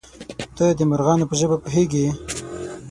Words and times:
_ته 0.55 0.65
د 0.77 0.79
مرغانو 0.91 1.29
په 1.29 1.35
ژبه 1.39 1.57
پوهېږې؟ 1.63 2.05